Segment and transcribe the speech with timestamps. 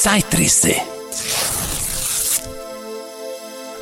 [0.00, 0.72] Zeitrisse.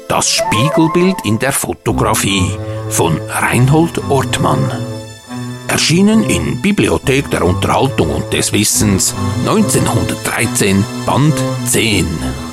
[0.08, 2.58] Das Spiegelbild in der Fotografie
[2.90, 4.68] von Reinhold Ortmann.
[5.68, 9.14] Erschienen in Bibliothek der Unterhaltung und des Wissens
[9.46, 11.34] 1913, Band
[11.66, 12.47] 10.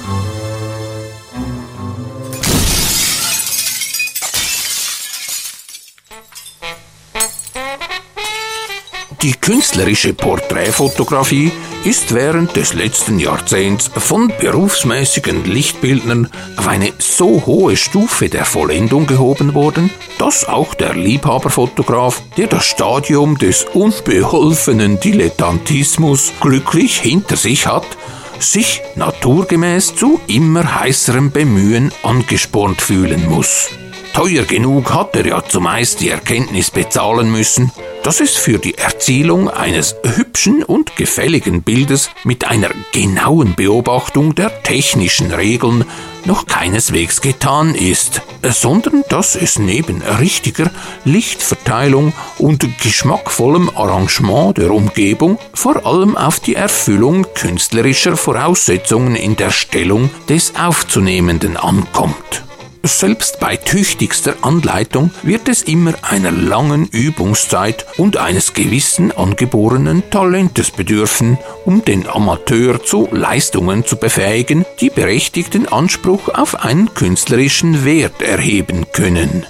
[9.26, 11.52] Die künstlerische Porträtfotografie
[11.84, 19.08] ist während des letzten Jahrzehnts von berufsmäßigen Lichtbildnern auf eine so hohe Stufe der Vollendung
[19.08, 27.66] gehoben worden, dass auch der Liebhaberfotograf, der das Stadium des unbeholfenen Dilettantismus glücklich hinter sich
[27.66, 27.98] hat,
[28.38, 33.72] sich naturgemäß zu immer heißerem Bemühen angespornt fühlen muss.
[34.16, 39.50] Teuer genug hat er ja zumeist die Erkenntnis bezahlen müssen, dass es für die Erzielung
[39.50, 45.84] eines hübschen und gefälligen Bildes mit einer genauen Beobachtung der technischen Regeln
[46.24, 50.72] noch keineswegs getan ist, sondern dass es neben richtiger
[51.04, 59.52] Lichtverteilung und geschmackvollem Arrangement der Umgebung vor allem auf die Erfüllung künstlerischer Voraussetzungen in der
[59.52, 62.46] Stellung des Aufzunehmenden ankommt.
[62.88, 70.70] Selbst bei tüchtigster Anleitung wird es immer einer langen Übungszeit und eines gewissen angeborenen Talentes
[70.70, 78.22] bedürfen, um den Amateur zu Leistungen zu befähigen, die berechtigten Anspruch auf einen künstlerischen Wert
[78.22, 79.48] erheben können.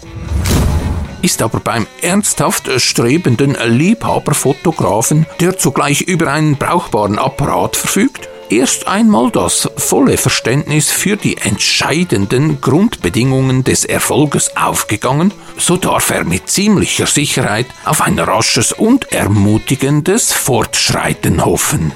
[1.22, 9.32] Ist aber beim ernsthaft strebenden Liebhaberfotografen, der zugleich über einen brauchbaren Apparat verfügt, erst einmal
[9.32, 17.08] das volle Verständnis für die entscheidenden Grundbedingungen des Erfolges aufgegangen, so darf er mit ziemlicher
[17.08, 21.92] Sicherheit auf ein rasches und ermutigendes Fortschreiten hoffen.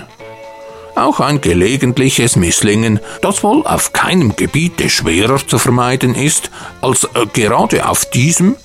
[0.96, 7.26] Auch ein gelegentliches Misslingen, das wohl auf keinem Gebiete schwerer zu vermeiden ist, als äh,
[7.34, 8.58] gerade auf diesem,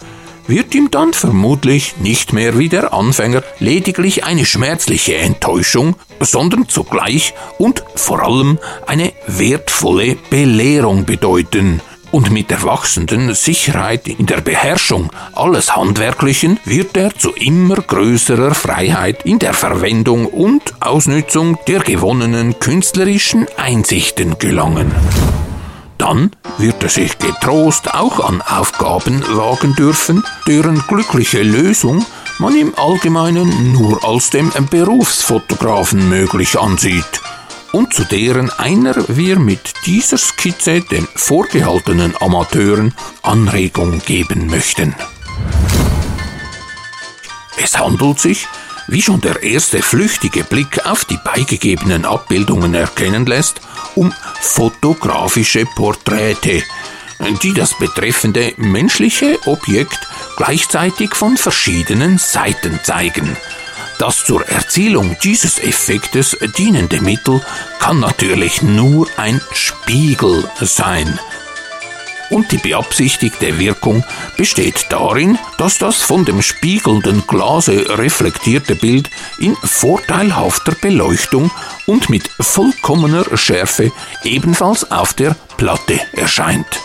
[0.46, 7.34] wird ihm dann vermutlich nicht mehr wie der Anfänger lediglich eine schmerzliche Enttäuschung, sondern zugleich
[7.58, 11.80] und vor allem eine wertvolle Belehrung bedeuten.
[12.10, 18.54] Und mit der wachsenden Sicherheit in der Beherrschung alles Handwerklichen wird er zu immer größerer
[18.54, 24.92] Freiheit in der Verwendung und Ausnützung der gewonnenen künstlerischen Einsichten gelangen.
[25.98, 32.04] Dann wird er sich getrost auch an Aufgaben wagen dürfen, deren glückliche Lösung
[32.38, 37.20] man im Allgemeinen nur als dem Berufsfotografen möglich ansieht
[37.74, 44.94] und zu deren einer wir mit dieser Skizze den vorgehaltenen Amateuren Anregung geben möchten.
[47.56, 48.46] Es handelt sich
[48.86, 53.60] wie schon der erste flüchtige Blick auf die beigegebenen Abbildungen erkennen lässt,
[53.94, 56.62] um fotografische Porträte,
[57.42, 59.98] die das betreffende menschliche Objekt
[60.36, 63.36] gleichzeitig von verschiedenen Seiten zeigen.
[63.98, 67.40] Das zur Erzielung dieses Effektes dienende Mittel
[67.78, 71.18] kann natürlich nur ein Spiegel sein–
[72.30, 74.04] und die beabsichtigte Wirkung
[74.36, 81.50] besteht darin, dass das von dem spiegelnden Glase reflektierte Bild in vorteilhafter Beleuchtung
[81.86, 83.92] und mit vollkommener Schärfe
[84.24, 86.80] ebenfalls auf der Platte erscheint.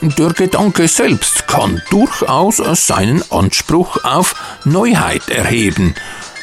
[0.00, 5.94] Der Gedanke selbst kann durchaus seinen Anspruch auf Neuheit erheben,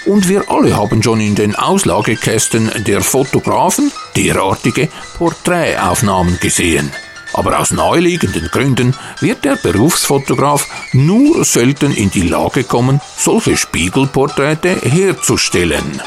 [0.06, 4.88] und wir alle haben schon in den Auslagekästen der Fotografen derartige
[5.18, 6.92] Porträtaufnahmen gesehen
[7.36, 14.70] aber aus naheliegenden Gründen wird der Berufsfotograf nur selten in die Lage kommen, solche Spiegelporträte
[14.82, 16.02] herzustellen.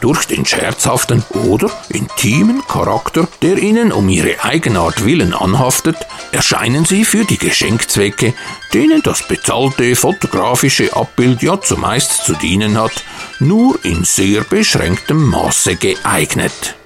[0.00, 5.96] Durch den scherzhaften oder intimen Charakter, der ihnen um ihre Eigenart willen anhaftet,
[6.30, 8.32] erscheinen sie für die Geschenkzwecke,
[8.72, 13.02] denen das bezahlte fotografische Abbild ja zumeist zu dienen hat,
[13.40, 16.77] nur in sehr beschränktem Maße geeignet.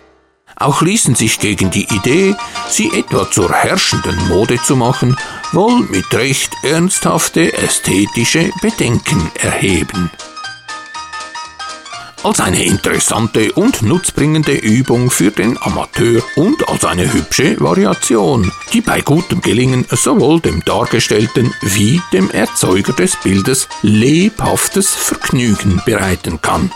[0.63, 2.37] Auch ließen sich gegen die Idee,
[2.69, 5.17] sie etwa zur herrschenden Mode zu machen,
[5.51, 10.09] wohl mit recht ernsthafte ästhetische Bedenken erheben.
[12.23, 18.83] Als eine interessante und nutzbringende Übung für den Amateur und als eine hübsche Variation, die
[18.83, 26.71] bei gutem Gelingen sowohl dem Dargestellten wie dem Erzeuger des Bildes lebhaftes Vergnügen bereiten kann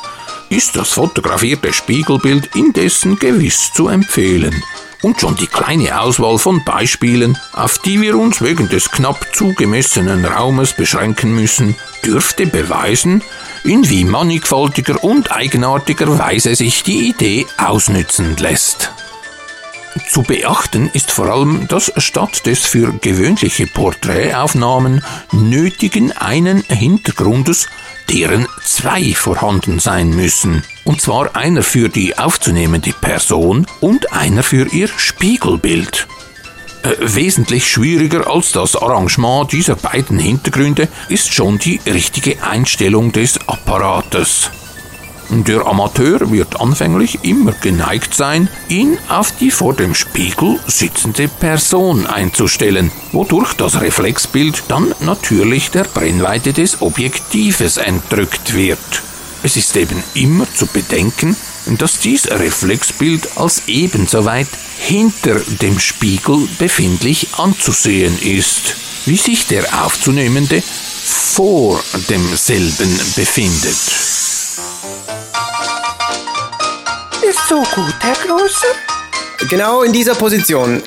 [0.50, 4.62] ist das fotografierte Spiegelbild indessen gewiss zu empfehlen.
[5.02, 10.24] Und schon die kleine Auswahl von Beispielen, auf die wir uns wegen des knapp zugemessenen
[10.24, 13.22] Raumes beschränken müssen, dürfte beweisen,
[13.64, 18.92] in wie mannigfaltiger und eigenartiger Weise sich die Idee ausnützen lässt.
[20.08, 25.02] Zu beachten ist vor allem, dass statt des für gewöhnliche Porträtaufnahmen
[25.32, 27.68] nötigen einen Hintergrundes
[28.10, 30.62] deren zwei vorhanden sein müssen.
[30.84, 36.06] Und zwar einer für die aufzunehmende Person und einer für ihr Spiegelbild.
[36.82, 43.38] Äh, wesentlich schwieriger als das Arrangement dieser beiden Hintergründe ist schon die richtige Einstellung des
[43.48, 44.50] Apparates.
[45.28, 52.06] Der Amateur wird anfänglich immer geneigt sein, ihn auf die vor dem Spiegel sitzende Person
[52.06, 58.78] einzustellen, wodurch das Reflexbild dann natürlich der Brennweite des Objektives entrückt wird.
[59.42, 61.36] Es ist eben immer zu bedenken,
[61.78, 64.48] dass dies Reflexbild als ebenso weit
[64.78, 68.76] hinter dem Spiegel befindlich anzusehen ist,
[69.06, 74.35] wie sich der Aufzunehmende vor demselben befindet.
[77.48, 78.66] So gut, Herr Großer?
[79.48, 80.82] Genau in dieser Position.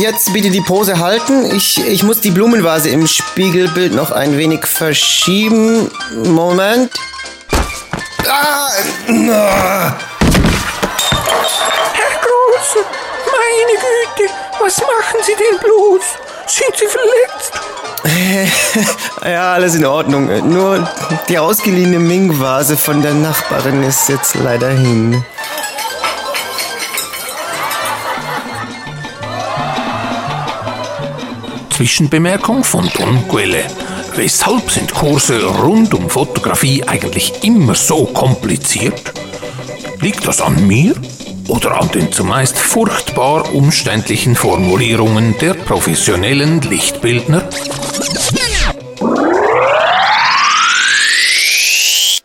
[0.00, 1.54] Jetzt bitte die Pose halten.
[1.54, 5.90] Ich, ich muss die Blumenvase im Spiegelbild noch ein wenig verschieben.
[6.24, 6.92] Moment.
[8.26, 8.70] Ah,
[9.06, 9.98] Herr
[12.22, 12.84] Großer,
[13.26, 16.02] meine Güte, was machen Sie denn bloß?
[16.46, 17.52] Sind Sie verletzt?
[19.24, 20.48] ja, alles in Ordnung.
[20.48, 20.88] Nur
[21.28, 25.24] die ausgeliehene Ming-Vase von der Nachbarin ist jetzt leider hin.
[31.78, 33.64] Zwischenbemerkung von Don Quelle.
[34.16, 39.12] Weshalb sind Kurse rund um Fotografie eigentlich immer so kompliziert?
[40.00, 40.96] Liegt das an mir
[41.46, 47.48] oder an den zumeist furchtbar umständlichen Formulierungen der professionellen Lichtbildner?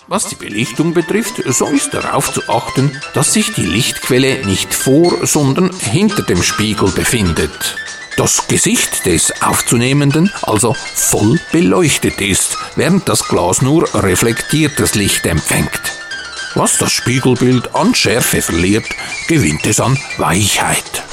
[0.08, 5.28] Was die Belichtung betrifft, so ist darauf zu achten, dass sich die Lichtquelle nicht vor,
[5.28, 7.76] sondern hinter dem Spiegel befindet
[8.18, 15.82] das Gesicht des Aufzunehmenden also voll beleuchtet ist, während das Glas nur reflektiertes Licht empfängt.
[16.56, 18.86] Was das Spiegelbild an Schärfe verliert,
[19.28, 21.04] gewinnt es an Weichheit.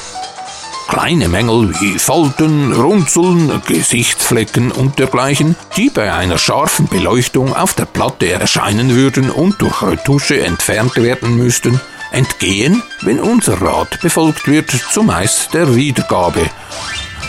[0.91, 7.85] Kleine Mängel wie Falten, Runzeln, Gesichtsflecken und dergleichen, die bei einer scharfen Beleuchtung auf der
[7.85, 14.71] Platte erscheinen würden und durch Retusche entfernt werden müssten, entgehen, wenn unser Rat befolgt wird,
[14.91, 16.51] zumeist der Wiedergabe.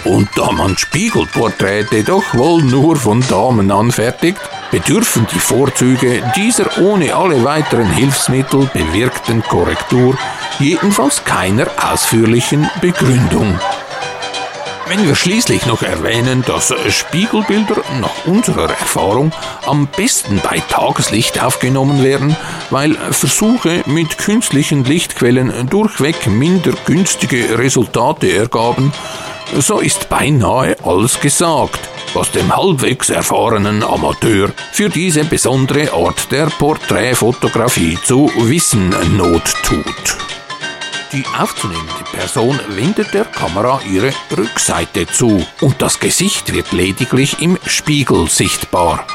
[0.03, 4.39] Und da man Spiegelporträte doch wohl nur von Damen anfertigt,
[4.71, 10.17] bedürfen die Vorzüge dieser ohne alle weiteren Hilfsmittel bewirkten Korrektur
[10.59, 13.59] jedenfalls keiner ausführlichen Begründung.
[14.87, 19.31] Wenn wir schließlich noch erwähnen, dass Spiegelbilder nach unserer Erfahrung
[19.65, 22.35] am besten bei Tageslicht aufgenommen werden,
[22.71, 28.91] weil Versuche mit künstlichen Lichtquellen durchweg minder günstige Resultate ergaben,
[29.59, 31.79] so ist beinahe alles gesagt,
[32.13, 40.17] was dem halbwegs erfahrenen Amateur für diese besondere Art der Porträtfotografie zu wissen Not tut.
[41.11, 47.57] Die aufzunehmende Person wendet der Kamera ihre Rückseite zu und das Gesicht wird lediglich im
[47.65, 49.05] Spiegel sichtbar.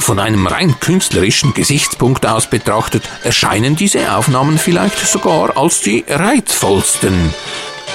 [0.00, 7.32] Von einem rein künstlerischen Gesichtspunkt aus betrachtet erscheinen diese Aufnahmen vielleicht sogar als die reizvollsten.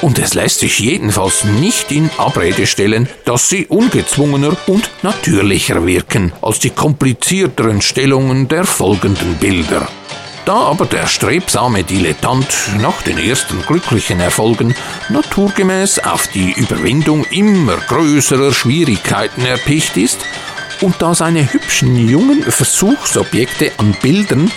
[0.01, 6.31] Und es lässt sich jedenfalls nicht in Abrede stellen, dass sie ungezwungener und natürlicher wirken
[6.41, 9.87] als die komplizierteren Stellungen der folgenden Bilder.
[10.45, 12.47] Da aber der strebsame Dilettant
[12.81, 14.73] nach den ersten glücklichen Erfolgen
[15.09, 20.19] naturgemäß auf die Überwindung immer größerer Schwierigkeiten erpicht ist,
[20.81, 24.49] und da seine hübschen jungen Versuchsobjekte an Bildern,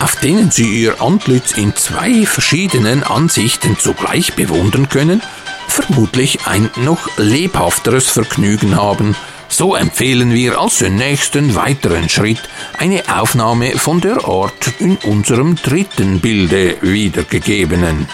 [0.00, 5.22] auf denen sie ihr Antlitz in zwei verschiedenen Ansichten zugleich bewundern können,
[5.66, 9.16] vermutlich ein noch lebhafteres Vergnügen haben,
[9.48, 12.40] so empfehlen wir als nächsten weiteren Schritt
[12.78, 18.08] eine Aufnahme von der Art in unserem dritten Bilde wiedergegebenen.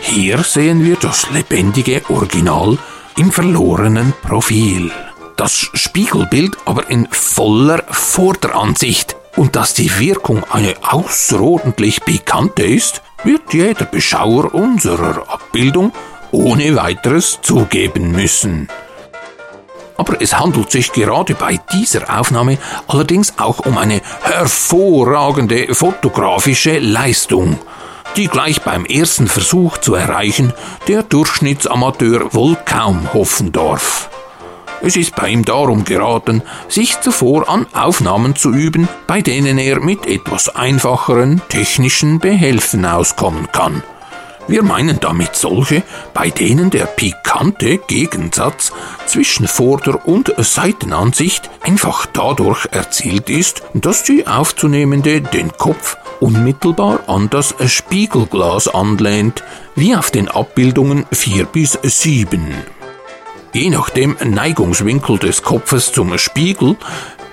[0.00, 2.78] Hier sehen wir das lebendige Original
[3.16, 4.92] im verlorenen Profil.
[5.36, 9.16] Das Spiegelbild aber in voller Vorderansicht.
[9.36, 15.92] Und dass die Wirkung eine außerordentlich pikante ist, wird jeder Beschauer unserer Abbildung
[16.30, 18.68] ohne weiteres zugeben müssen.
[19.96, 27.58] Aber es handelt sich gerade bei dieser Aufnahme allerdings auch um eine hervorragende fotografische Leistung,
[28.16, 30.52] die gleich beim ersten Versuch zu erreichen
[30.88, 34.10] der Durchschnittsamateur wohl kaum hoffen darf.
[34.84, 39.80] Es ist bei ihm darum geraten, sich zuvor an Aufnahmen zu üben, bei denen er
[39.80, 43.82] mit etwas einfacheren technischen Behelfen auskommen kann.
[44.46, 48.72] Wir meinen damit solche, bei denen der pikante Gegensatz
[49.06, 57.30] zwischen Vorder- und Seitenansicht einfach dadurch erzielt ist, dass die Aufzunehmende den Kopf unmittelbar an
[57.30, 59.42] das Spiegelglas anlehnt,
[59.76, 62.73] wie auf den Abbildungen 4 bis 7.
[63.54, 66.76] Je nach dem Neigungswinkel des Kopfes zum Spiegel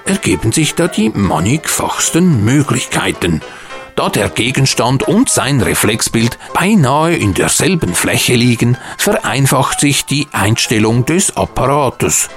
[0.05, 3.41] ergeben sich da die mannigfachsten Möglichkeiten–
[3.95, 11.05] da der Gegenstand und sein Reflexbild beinahe in derselben Fläche liegen, vereinfacht sich die Einstellung
[11.05, 12.29] des Apparates.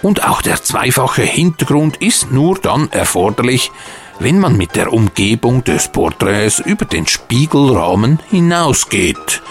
[0.00, 3.70] Und auch der zweifache Hintergrund ist nur dann erforderlich,
[4.18, 9.42] wenn man mit der Umgebung des Porträts über den Spiegelrahmen hinausgeht,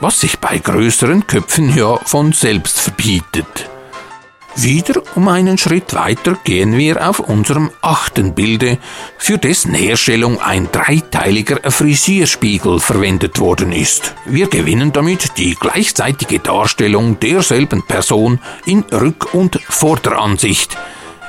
[0.00, 3.70] was sich bei größeren Köpfen ja von selbst verbietet.
[4.56, 8.78] Wieder um einen Schritt weiter gehen wir auf unserem achten Bilde,
[9.16, 14.14] für dessen Herstellung ein dreiteiliger Frisierspiegel verwendet worden ist.
[14.26, 20.76] Wir gewinnen damit die gleichzeitige Darstellung derselben Person in Rück- und Vorderansicht,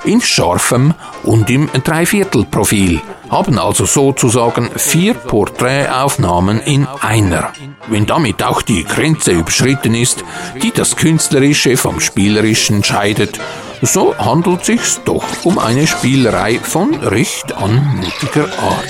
[0.03, 0.93] in scharfem
[1.23, 7.53] und im Dreiviertelprofil, haben also sozusagen vier Porträtaufnahmen in einer.
[7.87, 10.23] Wenn damit auch die Grenze überschritten ist,
[10.61, 13.39] die das Künstlerische vom Spielerischen scheidet,
[13.81, 18.85] so handelt sich's doch um eine Spielerei von recht anmutiger Art.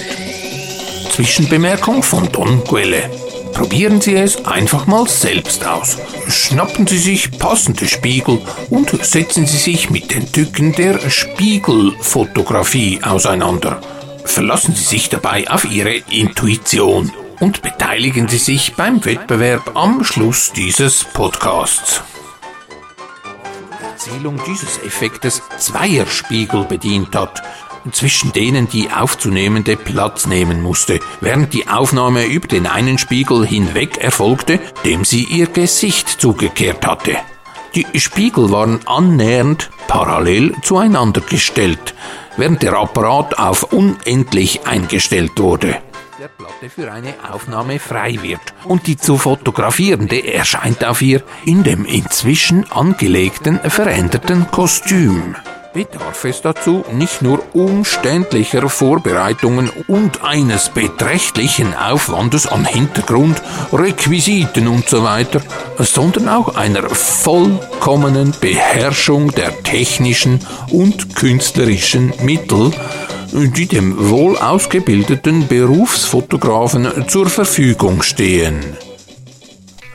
[1.11, 3.20] Zwischenbemerkung von Don Quelle.
[3.53, 5.97] Probieren Sie es einfach mal selbst aus.
[6.27, 13.81] Schnappen Sie sich passende Spiegel und setzen Sie sich mit den Tücken der Spiegelfotografie auseinander.
[14.25, 20.51] Verlassen Sie sich dabei auf Ihre Intuition und beteiligen Sie sich beim Wettbewerb am Schluss
[20.53, 22.01] dieses Podcasts.
[24.03, 27.43] Erzählung dieses Effektes Zweierspiegel bedient hat,
[27.91, 33.97] zwischen denen die Aufzunehmende Platz nehmen musste, während die Aufnahme über den einen Spiegel hinweg
[33.97, 37.17] erfolgte, dem sie ihr Gesicht zugekehrt hatte.
[37.75, 41.93] Die Spiegel waren annähernd parallel zueinander gestellt,
[42.37, 45.77] während der Apparat auf unendlich eingestellt wurde.
[46.19, 51.63] Der Platte für eine Aufnahme frei wird und die zu fotografierende erscheint auf ihr in
[51.63, 55.35] dem inzwischen angelegten veränderten Kostüm
[55.73, 65.25] bedarf es dazu nicht nur umständlicher Vorbereitungen und eines beträchtlichen Aufwandes an Hintergrund, Requisiten usw.,
[65.77, 70.39] so sondern auch einer vollkommenen Beherrschung der technischen
[70.71, 72.71] und künstlerischen Mittel,
[73.31, 78.77] die dem wohl ausgebildeten Berufsfotografen zur Verfügung stehen.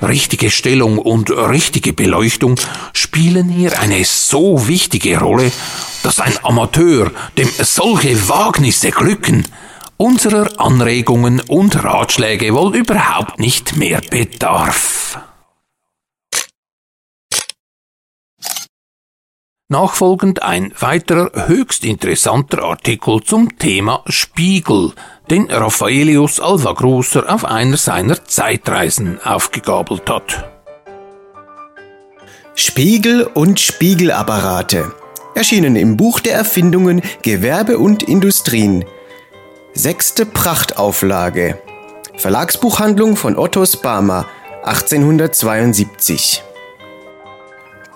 [0.02, 2.60] Richtige Stellung und richtige Beleuchtung
[2.92, 5.50] spielen hier eine so wichtige Rolle,
[6.02, 9.46] dass ein Amateur, dem solche Wagnisse glücken,
[9.96, 15.18] unserer Anregungen und Ratschläge wohl überhaupt nicht mehr bedarf.
[19.68, 24.92] Nachfolgend ein weiterer höchst interessanter Artikel zum Thema Spiegel,
[25.28, 30.48] den Raffaelius Alvagrusser auf einer seiner Zeitreisen aufgegabelt hat.
[32.54, 34.94] Spiegel und Spiegelapparate
[35.34, 38.84] erschienen im Buch der Erfindungen Gewerbe und Industrien.
[39.74, 41.58] Sechste Prachtauflage.
[42.16, 44.26] Verlagsbuchhandlung von Otto Sparma
[44.62, 46.45] 1872.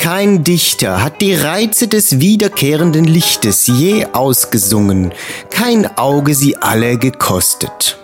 [0.01, 5.13] Kein Dichter hat die Reize des wiederkehrenden Lichtes je ausgesungen,
[5.51, 7.99] kein Auge sie alle gekostet.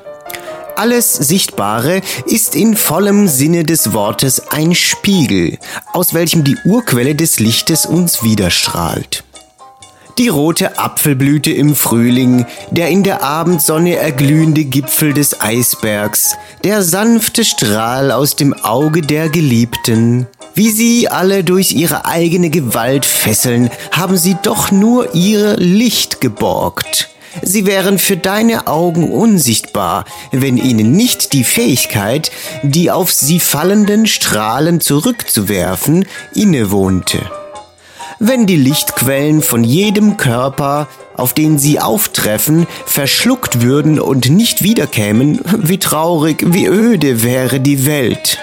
[0.76, 5.56] Alles Sichtbare ist in vollem Sinne des Wortes ein Spiegel,
[5.94, 9.24] aus welchem die Urquelle des Lichtes uns widerstrahlt.
[10.18, 17.42] Die rote Apfelblüte im Frühling, der in der Abendsonne erglühende Gipfel des Eisbergs, der sanfte
[17.42, 24.16] Strahl aus dem Auge der Geliebten, wie sie alle durch ihre eigene Gewalt fesseln, haben
[24.16, 27.10] sie doch nur ihr Licht geborgt.
[27.42, 32.30] Sie wären für deine Augen unsichtbar, wenn ihnen nicht die Fähigkeit,
[32.62, 37.20] die auf sie fallenden Strahlen zurückzuwerfen, innewohnte.
[38.18, 45.40] Wenn die Lichtquellen von jedem Körper, auf den sie auftreffen, verschluckt würden und nicht wiederkämen,
[45.58, 48.38] wie traurig, wie öde wäre die Welt.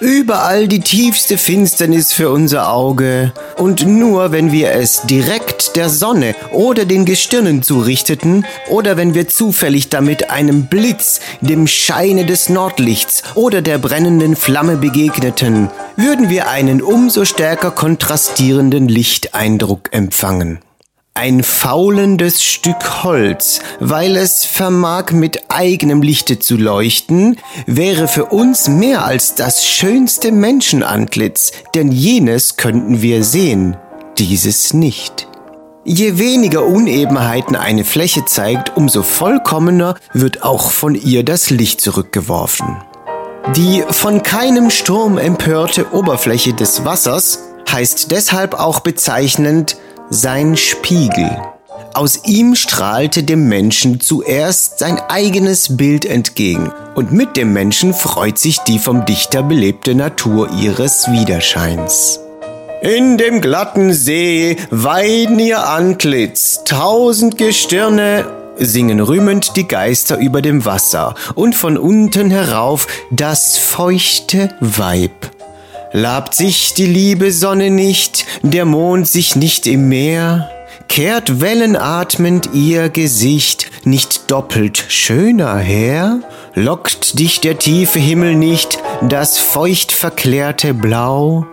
[0.00, 3.32] Überall die tiefste Finsternis für unser Auge.
[3.56, 9.26] Und nur wenn wir es direkt der Sonne oder den Gestirnen zurichteten, oder wenn wir
[9.26, 16.48] zufällig damit einem Blitz, dem Scheine des Nordlichts oder der brennenden Flamme begegneten, würden wir
[16.48, 20.60] einen umso stärker kontrastierenden Lichteindruck empfangen.
[21.18, 28.68] Ein faulendes Stück Holz, weil es vermag mit eigenem Lichte zu leuchten, wäre für uns
[28.68, 33.76] mehr als das schönste Menschenantlitz, denn jenes könnten wir sehen,
[34.16, 35.26] dieses nicht.
[35.84, 42.76] Je weniger Unebenheiten eine Fläche zeigt, umso vollkommener wird auch von ihr das Licht zurückgeworfen.
[43.56, 47.40] Die von keinem Sturm empörte Oberfläche des Wassers
[47.72, 49.76] heißt deshalb auch bezeichnend
[50.10, 51.36] sein Spiegel.
[51.94, 58.38] Aus ihm strahlte dem Menschen zuerst sein eigenes Bild entgegen, und mit dem Menschen freut
[58.38, 62.20] sich die vom Dichter belebte Natur ihres Widerscheins.
[62.82, 68.24] In dem glatten See weiden ihr Antlitz, tausend Gestirne
[68.56, 75.30] singen rühmend die Geister über dem Wasser und von unten herauf das feuchte Weib.
[75.92, 80.50] Labt sich die liebe Sonne nicht, der Mond sich nicht im Meer,
[80.86, 86.20] kehrt wellenatmend ihr Gesicht nicht doppelt schöner her?
[86.54, 91.46] Lockt dich der tiefe Himmel nicht, das feucht verklärte Blau?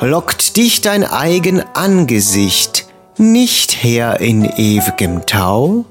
[0.00, 2.86] Lockt dich dein eigen Angesicht
[3.18, 5.84] nicht her in ewigem Tau?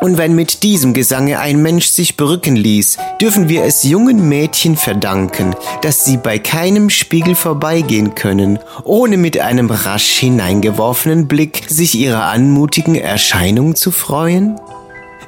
[0.00, 4.76] Und wenn mit diesem Gesange ein Mensch sich berücken ließ, dürfen wir es jungen Mädchen
[4.76, 11.96] verdanken, dass sie bei keinem Spiegel vorbeigehen können, ohne mit einem rasch hineingeworfenen Blick sich
[11.96, 14.60] ihrer anmutigen Erscheinung zu freuen?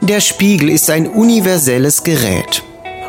[0.02, 2.62] Der Spiegel ist ein universelles Gerät.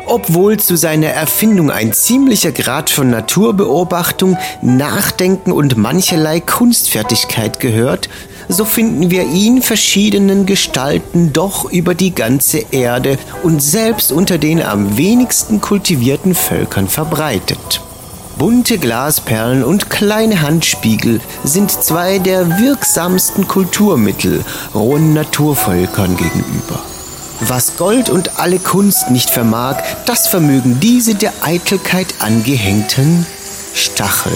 [0.06, 8.08] Obwohl zu seiner Erfindung ein ziemlicher Grad von Naturbeobachtung, Nachdenken und mancherlei Kunstfertigkeit gehört,
[8.52, 14.62] so finden wir ihn verschiedenen Gestalten doch über die ganze Erde und selbst unter den
[14.62, 17.80] am wenigsten kultivierten Völkern verbreitet.
[18.38, 24.44] Bunte Glasperlen und kleine Handspiegel sind zwei der wirksamsten Kulturmittel
[24.74, 26.80] rohen Naturvölkern gegenüber.
[27.40, 33.26] Was Gold und alle Kunst nicht vermag, das vermögen diese der Eitelkeit angehängten
[33.74, 34.32] Stachel.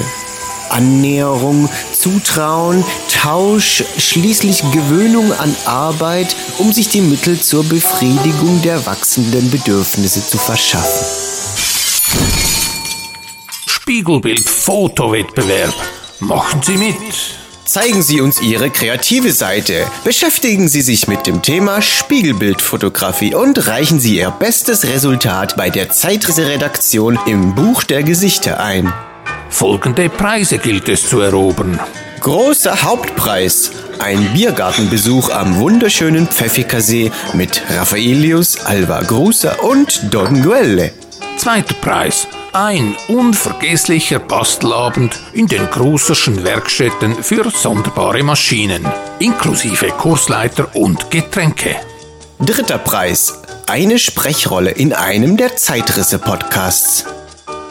[0.71, 9.51] Annäherung, Zutrauen, Tausch, schließlich Gewöhnung an Arbeit, um sich die Mittel zur Befriedigung der wachsenden
[9.51, 11.07] Bedürfnisse zu verschaffen.
[13.67, 15.75] Spiegelbild-Fotowettbewerb.
[16.21, 16.95] Machen Sie mit.
[17.67, 19.85] Zeigen Sie uns Ihre kreative Seite.
[20.05, 25.91] Beschäftigen Sie sich mit dem Thema Spiegelbildfotografie und reichen Sie Ihr bestes Resultat bei der
[25.91, 28.93] Zeitredaktion im Buch der Gesichter ein.
[29.49, 31.81] Folgende Preise gilt es zu erobern.
[32.21, 33.71] Großer Hauptpreis.
[33.99, 40.93] Ein Biergartenbesuch am wunderschönen Pfäffikersee mit Raffaelius, Alva Grusa und Don Guelle.
[41.37, 42.27] Zweiter Preis.
[42.53, 48.87] Ein unvergesslicher Bastelabend in den Gruserschen Werkstätten für sonderbare Maschinen,
[49.19, 51.77] inklusive Kursleiter und Getränke.
[52.41, 53.43] Dritter Preis.
[53.67, 57.05] Eine Sprechrolle in einem der Zeitrisse-Podcasts.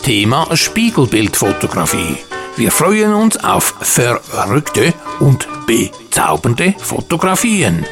[0.05, 2.17] Thema Spiegelbildfotografie.
[2.55, 7.87] Wir freuen uns auf verrückte und bezaubernde Fotografien.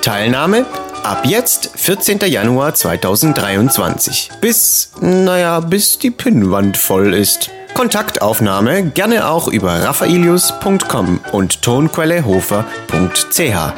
[0.00, 0.64] Teilnahme
[1.02, 2.20] ab jetzt 14.
[2.20, 4.30] Januar 2023.
[4.40, 7.50] Bis, naja, bis die Pinnwand voll ist.
[7.74, 13.72] Kontaktaufnahme gerne auch über raffaelius.com und tonquellehofer.ch.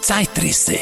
[0.00, 0.78] Zeitrisse.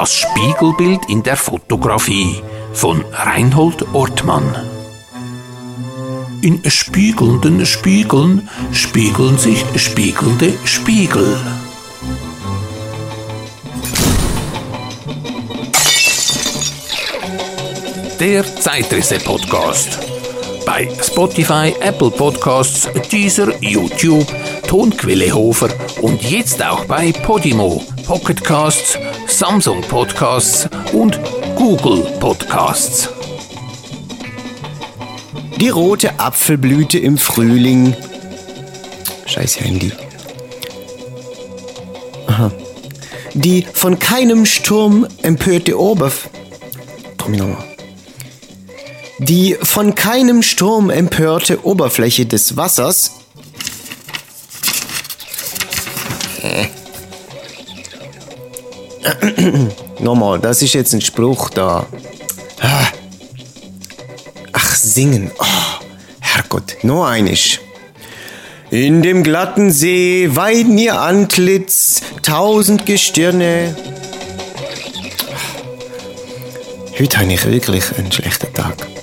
[0.00, 2.40] Das Spiegelbild in der Fotografie
[2.72, 4.54] von Reinhold Ortmann.
[6.40, 11.36] In spiegelnden Spiegeln spiegeln sich spiegelnde Spiegel.
[18.20, 19.98] Der Zeitrisse-Podcast.
[20.64, 24.28] Bei Spotify, Apple Podcasts, Deezer, YouTube,
[24.68, 25.70] Tonquelle Hofer
[26.02, 28.96] und jetzt auch bei Podimo, Pocketcasts,
[29.28, 31.20] Samsung Podcasts und
[31.54, 33.08] Google Podcasts.
[35.60, 37.94] Die rote Apfelblüte im Frühling.
[39.26, 39.92] Scheiß Handy.
[42.26, 42.50] Aha.
[43.34, 46.30] Die von keinem Sturm empörte Oberf.
[47.18, 47.64] Komm ich nochmal.
[49.18, 53.17] Die von keinem Sturm empörte Oberfläche des Wassers
[60.00, 61.86] Nochmal, das ist jetzt ein Spruch da.
[64.52, 65.30] Ach, singen.
[65.38, 65.84] Oh,
[66.20, 67.60] Herrgott, noch einisch.
[68.70, 73.74] In dem glatten See weiden ihr Antlitz tausend Gestirne.
[76.98, 78.97] Heute habe ich wirklich einen schlechten Tag.